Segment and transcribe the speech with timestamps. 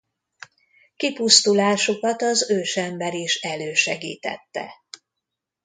[0.95, 4.71] Kipusztulásukat az ősember is elősegítette.